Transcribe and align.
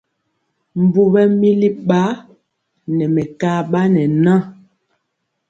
Mbu 0.81 1.01
ɓɛmili 1.13 1.67
ba 1.87 2.01
ne 2.95 3.03
mekaba 3.15 3.79
ne 3.93 4.01
ŋa. 4.23 4.35